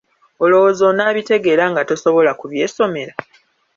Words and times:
Olowooza 0.43 0.83
onaabitegeera 0.91 1.63
nga 1.71 1.81
tosobola 1.89 2.31
kubyesomera? 2.39 3.13